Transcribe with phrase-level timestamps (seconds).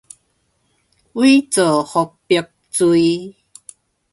[0.03, 0.05] 偽造
[1.83, 3.35] 貨幣罪